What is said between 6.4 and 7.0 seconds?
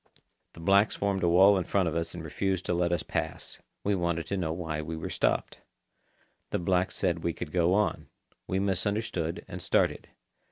The blacks